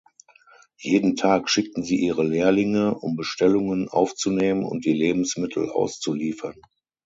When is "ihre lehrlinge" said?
1.99-2.95